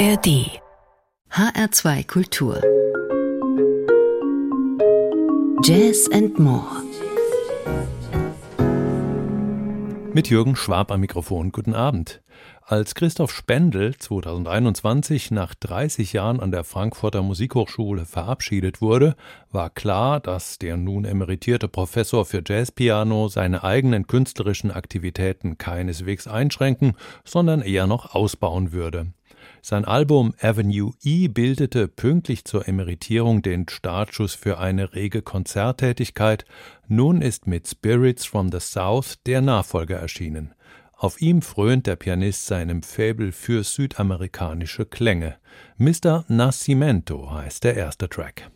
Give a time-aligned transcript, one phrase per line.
[0.00, 0.62] ARD
[1.30, 2.58] HR2 Kultur
[5.62, 6.64] Jazz and More
[10.14, 11.52] Mit Jürgen Schwab am Mikrofon.
[11.52, 12.22] Guten Abend.
[12.62, 19.16] Als Christoph Spendel 2021 nach 30 Jahren an der Frankfurter Musikhochschule verabschiedet wurde,
[19.52, 26.94] war klar, dass der nun emeritierte Professor für Jazzpiano seine eigenen künstlerischen Aktivitäten keineswegs einschränken,
[27.26, 29.12] sondern eher noch ausbauen würde.
[29.62, 36.44] Sein Album Avenue E bildete pünktlich zur Emeritierung den Startschuss für eine rege Konzerttätigkeit.
[36.88, 40.54] Nun ist mit Spirits from the South der Nachfolger erschienen.
[40.96, 45.36] Auf ihm frönt der Pianist seinem Faible für südamerikanische Klänge.
[45.78, 46.24] Mr.
[46.28, 48.50] Nascimento heißt der erste Track.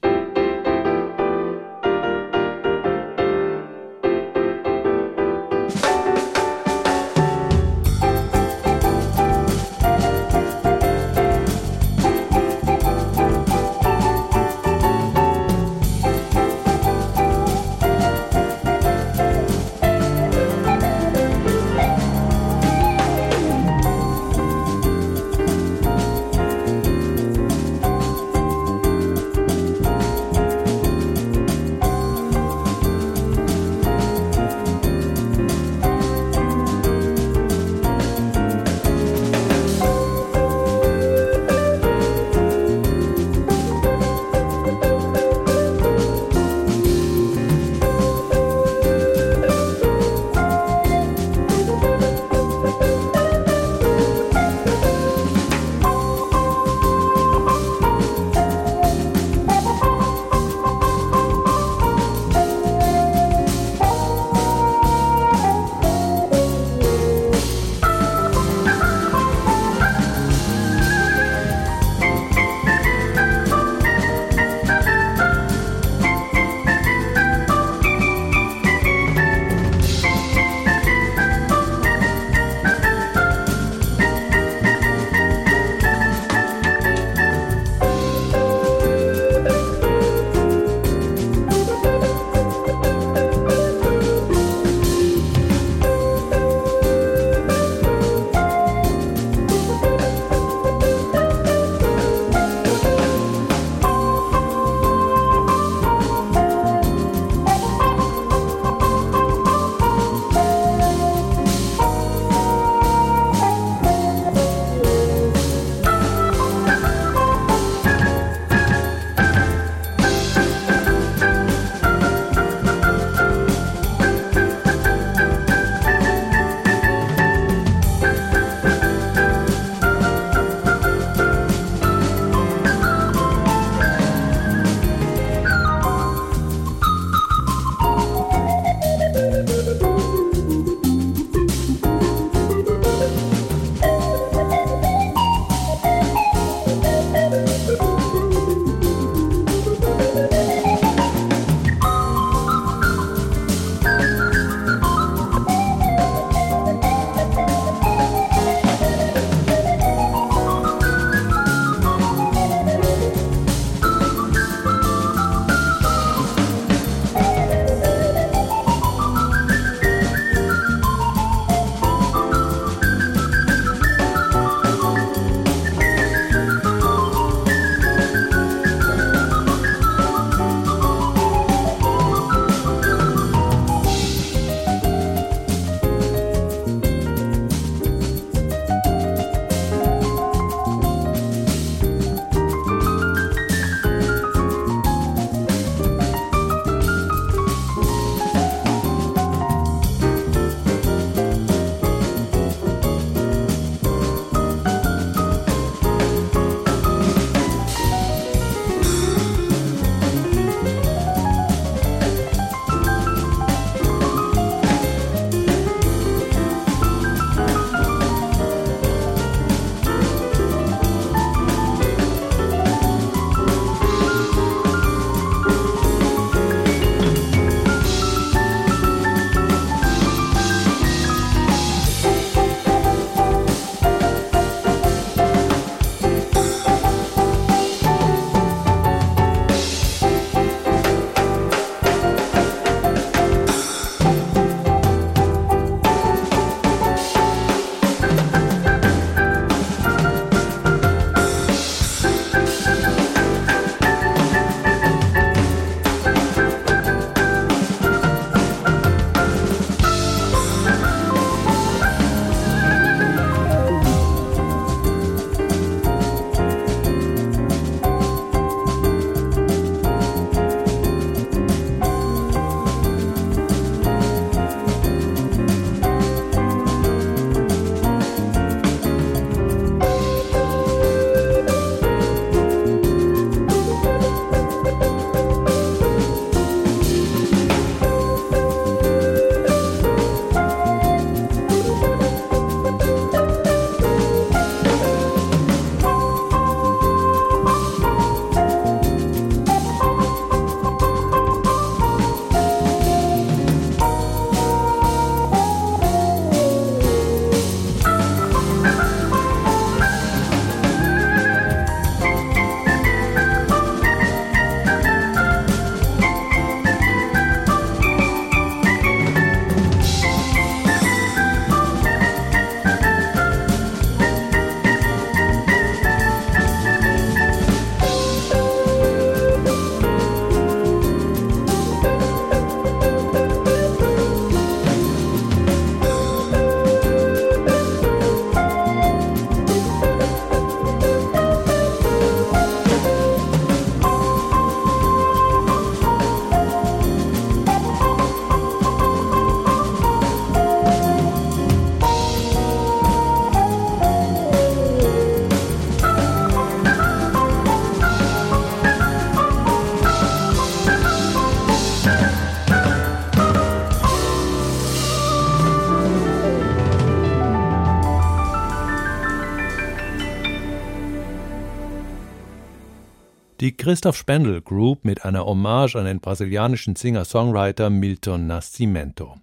[373.64, 379.14] Christoph Spendel Group mit einer Hommage an den brasilianischen Singer-Songwriter Milton Nascimento.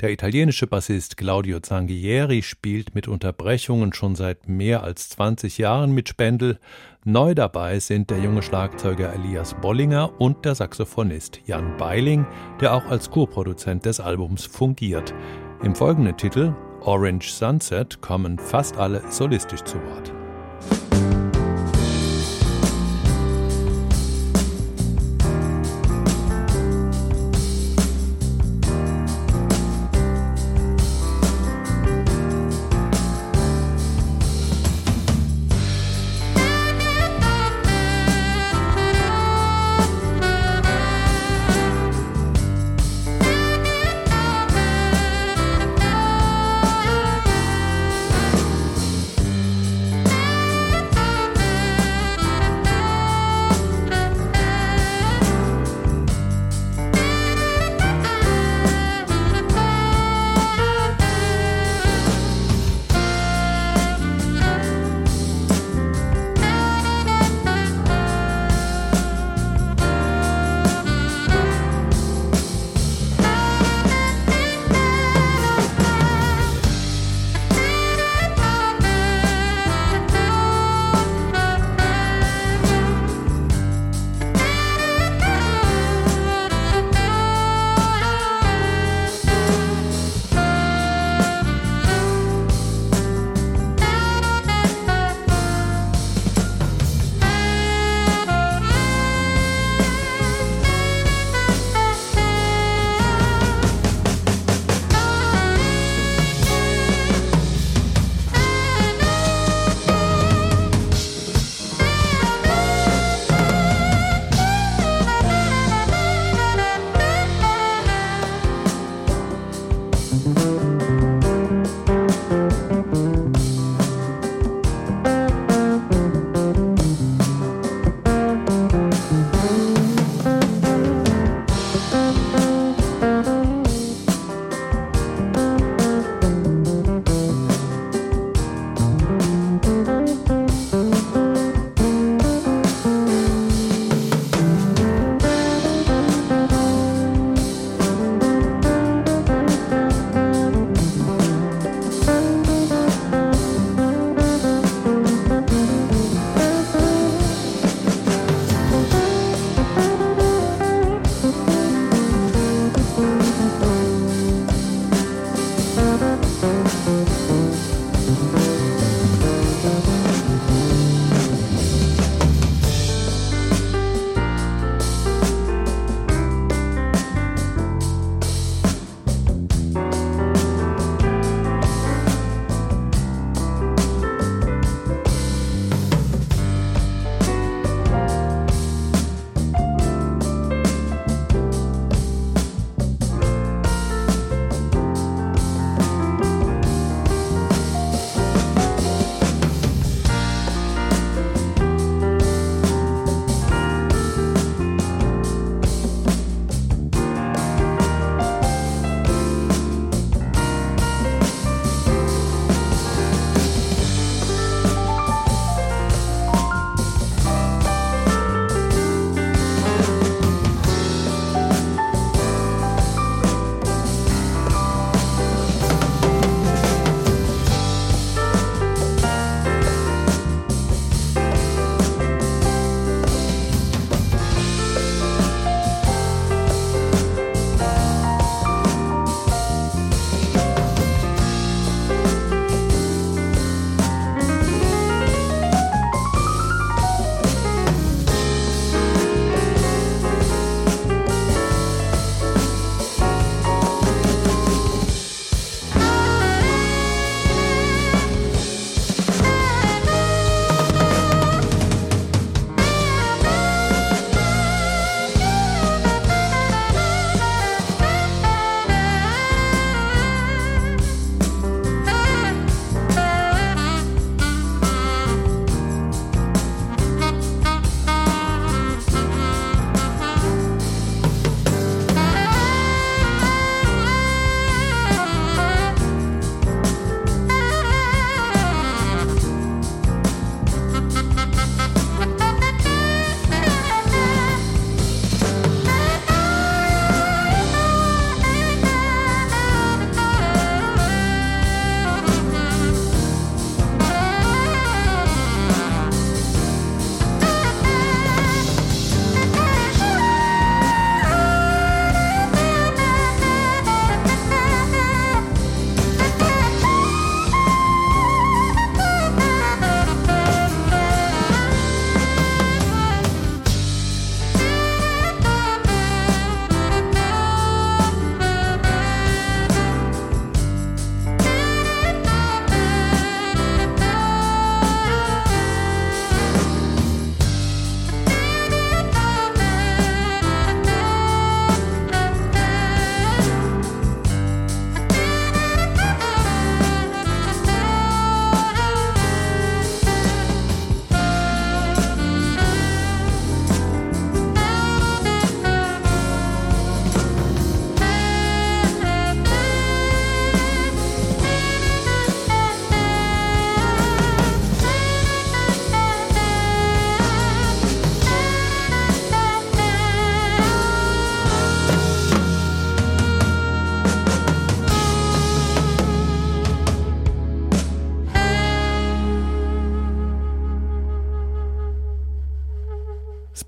[0.00, 6.08] Der italienische Bassist Claudio Zanghieri spielt mit Unterbrechungen schon seit mehr als 20 Jahren mit
[6.08, 6.58] Spendel.
[7.04, 12.26] Neu dabei sind der junge Schlagzeuger Elias Bollinger und der Saxophonist Jan Beiling,
[12.60, 15.14] der auch als Co-Produzent des Albums fungiert.
[15.62, 20.12] Im folgenden Titel Orange Sunset kommen fast alle solistisch zu Wort.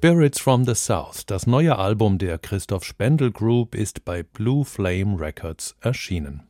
[0.05, 5.21] Spirits from the South, das neue Album der Christoph Spendel Group, ist bei Blue Flame
[5.21, 6.43] Records erschienen.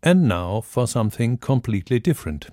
[0.00, 2.52] And now for something completely different.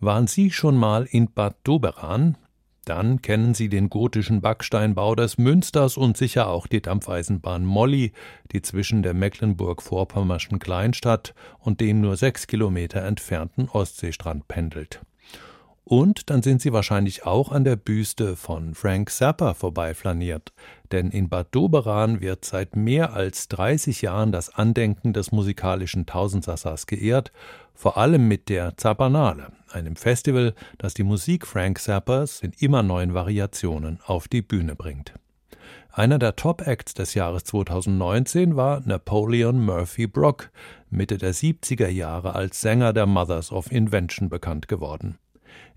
[0.00, 2.38] Waren Sie schon mal in Bad Doberan?
[2.86, 8.12] Dann kennen Sie den gotischen Backsteinbau des Münsters und sicher auch die Dampfeisenbahn Molly,
[8.52, 15.02] die zwischen der Mecklenburg-Vorpommerschen Kleinstadt und dem nur sechs Kilometer entfernten Ostseestrand pendelt.
[15.84, 20.52] Und dann sind Sie wahrscheinlich auch an der Büste von Frank Zappa vorbeiflaniert,
[20.92, 26.86] denn in Bad Doberan wird seit mehr als 30 Jahren das Andenken des musikalischen Tausendsassers
[26.86, 27.32] geehrt,
[27.74, 33.12] vor allem mit der Zappanale, einem Festival, das die Musik Frank Zappas in immer neuen
[33.12, 35.14] Variationen auf die Bühne bringt.
[35.90, 40.50] Einer der Top-Acts des Jahres 2019 war Napoleon Murphy Brock,
[40.88, 45.18] Mitte der 70er Jahre als Sänger der Mothers of Invention bekannt geworden.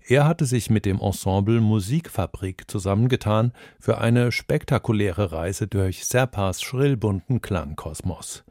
[0.08, 7.40] Er hatte sich mit dem Ensemble Musikfabrik zusammengetan für eine spektakuläre Reise durch Serpas schrillbunten
[7.40, 8.44] Klangkosmos.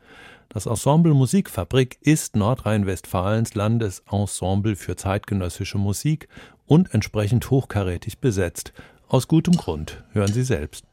[0.50, 6.28] Das Ensemble Musikfabrik ist Nordrhein-Westfalens Landesensemble für zeitgenössische Musik
[6.66, 8.74] und entsprechend hochkarätig besetzt.
[9.08, 10.84] Aus gutem Grund, hören Sie selbst.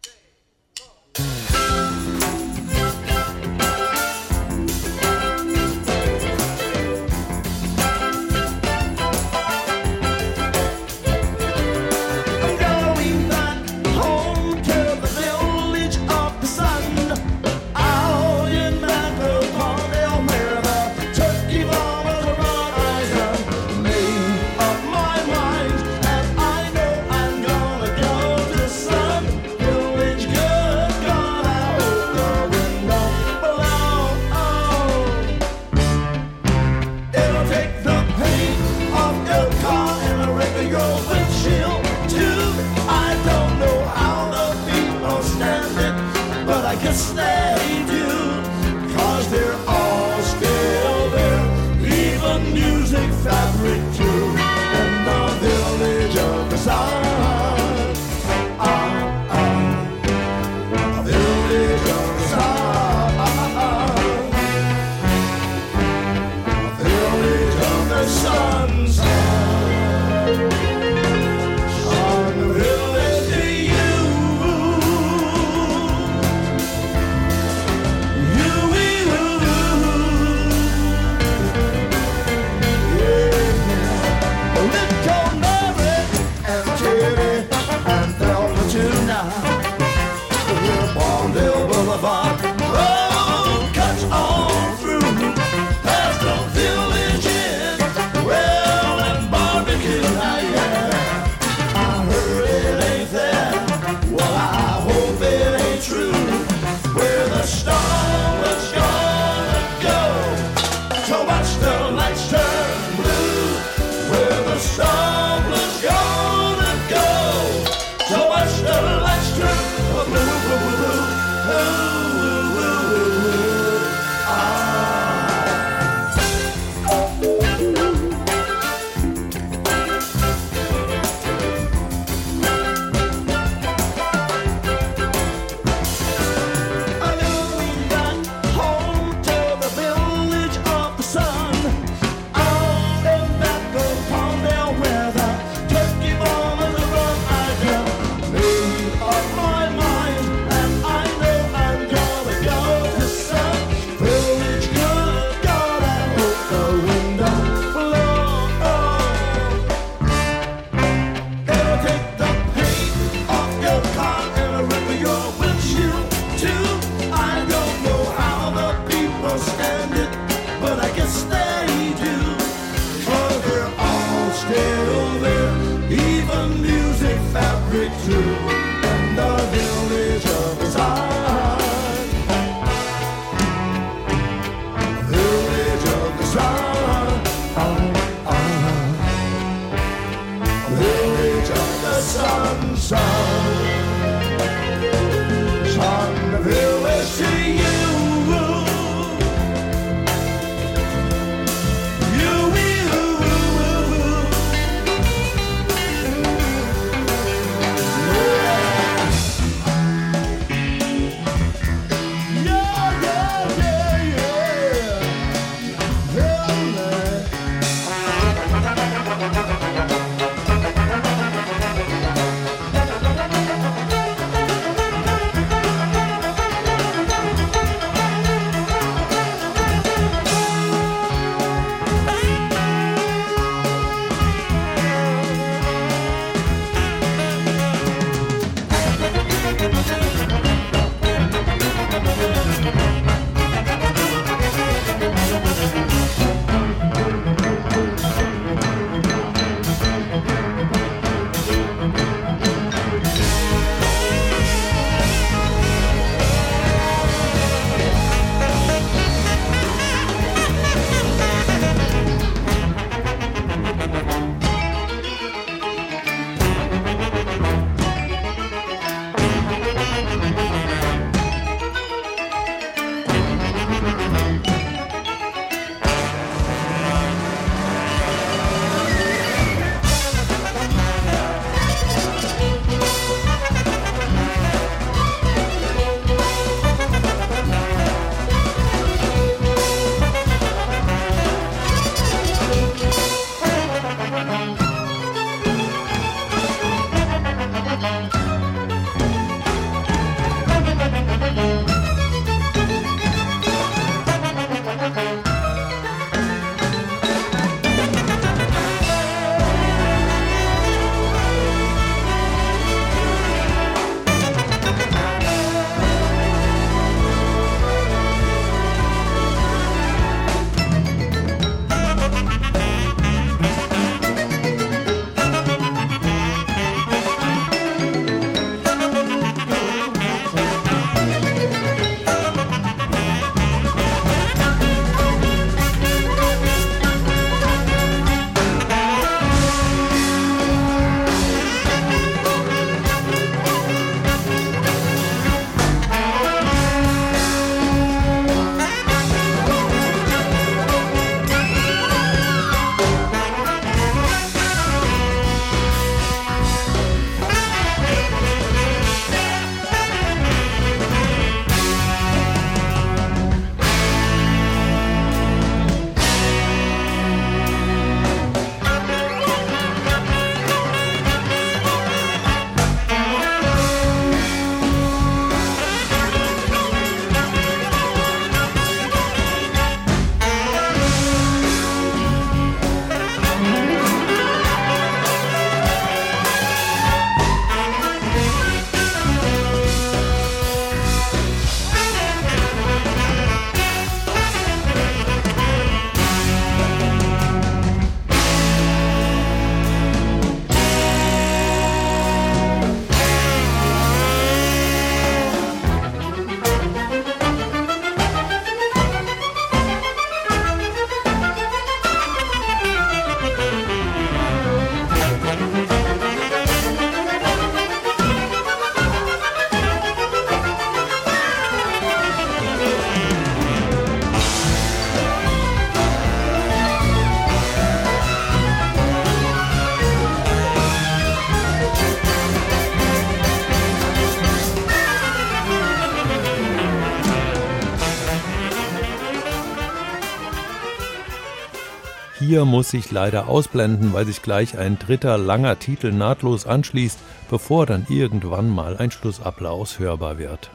[442.33, 447.67] 4 muss ich leider ausblenden, weil sich gleich ein dritter langer Titel nahtlos anschließt, bevor
[447.67, 450.51] dann irgendwann mal ein Schlussapplaus hörbar wird.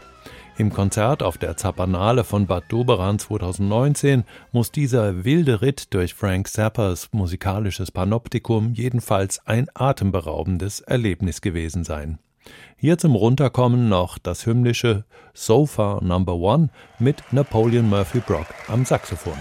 [0.58, 6.48] Im Konzert auf der Zapanale von Bad Doberan 2019 muss dieser wilde Ritt durch Frank
[6.48, 12.18] Zappers musikalisches Panoptikum jedenfalls ein atemberaubendes Erlebnis gewesen sein.
[12.76, 19.38] Hier zum Runterkommen noch das hymnische Sofa Number One mit Napoleon Murphy Brock am Saxophon.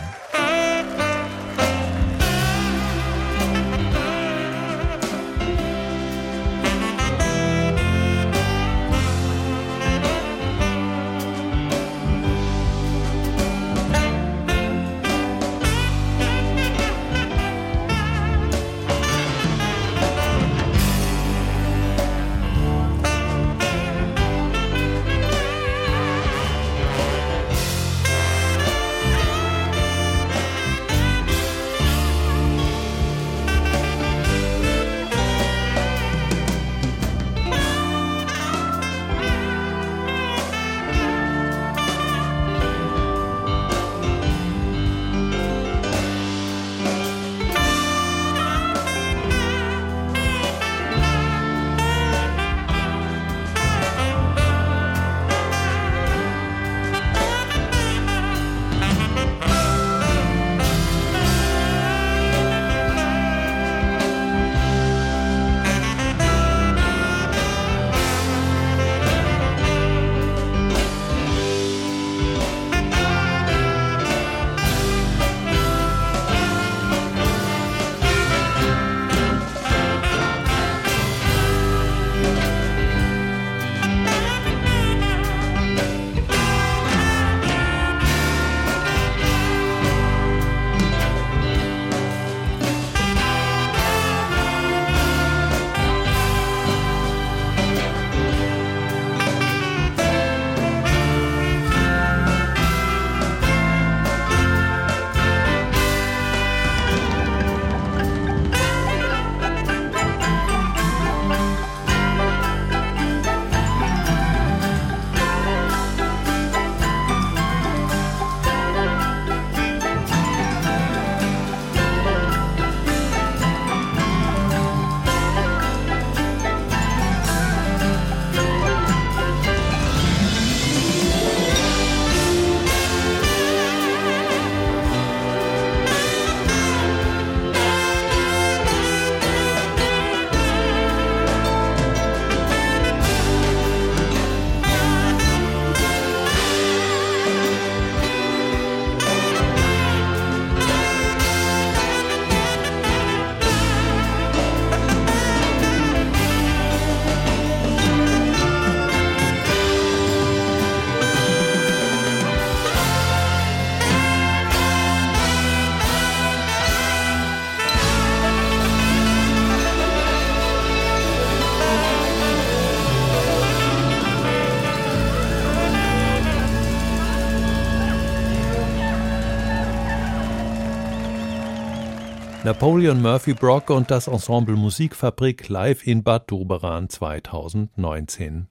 [182.66, 188.48] Napoleon Murphy Brock und das Ensemble Musikfabrik live in Bad Doberan 2019.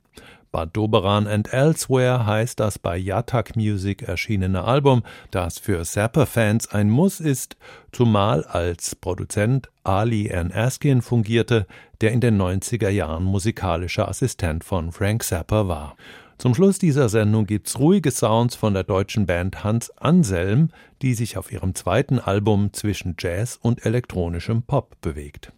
[0.54, 6.90] Bad Doberan and Elsewhere heißt das bei Yatak Music erschienene Album, das für Zapper-Fans ein
[6.90, 7.58] Muss ist,
[7.92, 10.50] zumal als Produzent Ali N.
[10.54, 11.68] Askin fungierte,
[12.00, 15.98] der in den 90er Jahren musikalischer Assistent von Frank Zapper war.
[16.38, 20.70] Zum Schluss dieser Sendung gibt's ruhige Sounds von der deutschen Band Hans Anselm,
[21.02, 25.54] die sich auf ihrem zweiten Album zwischen Jazz und elektronischem Pop bewegt.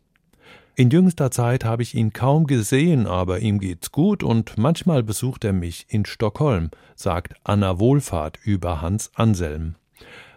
[0.75, 5.43] In jüngster Zeit habe ich ihn kaum gesehen, aber ihm geht's gut und manchmal besucht
[5.43, 9.73] er mich in Stockholm, sagt Anna Wohlfahrt über Hans Anselm.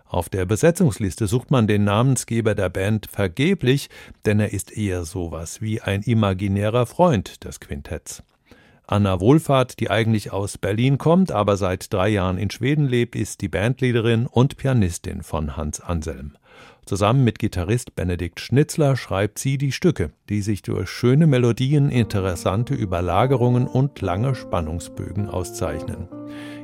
[0.07, 3.90] Auf der Besetzungsliste sucht man den Namensgeber der Band vergeblich,
[4.24, 8.22] denn er ist eher sowas wie ein imaginärer Freund des Quintetts.
[8.90, 13.40] Anna Wohlfahrt, die eigentlich aus Berlin kommt, aber seit drei Jahren in Schweden lebt, ist
[13.40, 16.37] die Bandleaderin und Pianistin von Hans Anselm.
[16.87, 22.74] Zusammen mit Gitarrist Benedikt Schnitzler schreibt sie die Stücke, die sich durch schöne Melodien, interessante
[22.74, 26.09] Überlagerungen und lange Spannungsbögen auszeichnen.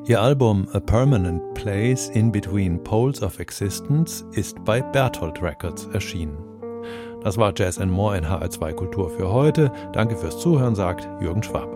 [0.08, 6.38] Ihr Album A Permanent Place in Between Poles of Existence ist bei Berthold Records erschienen.
[7.22, 9.70] Das war Jazz and More in HR2 Kultur für heute.
[9.92, 11.75] Danke fürs Zuhören, sagt Jürgen Schwab.